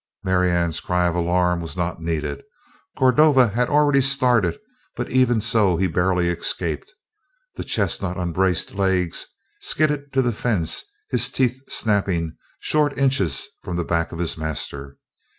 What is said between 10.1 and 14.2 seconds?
to the fence, his teeth snapping short inches from the back of